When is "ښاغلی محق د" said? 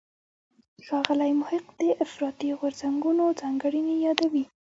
0.85-1.81